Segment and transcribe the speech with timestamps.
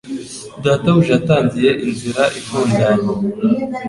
[0.63, 3.09] Databuja yatangiye inzira ifunganye